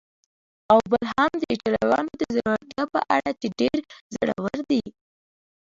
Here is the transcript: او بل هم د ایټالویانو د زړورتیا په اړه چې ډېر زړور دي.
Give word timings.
او 0.71 0.79
بل 0.91 1.03
هم 1.17 1.31
د 1.41 1.43
ایټالویانو 1.53 2.11
د 2.17 2.23
زړورتیا 2.35 2.83
په 2.93 2.99
اړه 3.15 3.31
چې 3.39 3.47
ډېر 3.61 3.77
زړور 4.15 4.57
دي. 4.69 4.83